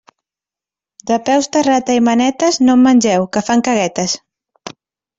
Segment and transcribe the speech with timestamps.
[1.11, 4.21] De peus de rata i manetes, no en mengeu, que fan caguetes.